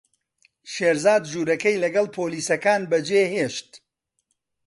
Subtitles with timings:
[0.73, 3.69] شێرزاد ژوورەکەی لەگەڵ پۆلیسەکان بەجێهێشت.